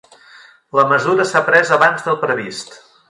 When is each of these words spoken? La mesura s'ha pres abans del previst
La 0.79 0.85
mesura 0.93 1.27
s'ha 1.33 1.41
pres 1.51 1.75
abans 1.77 2.07
del 2.09 2.19
previst 2.25 2.75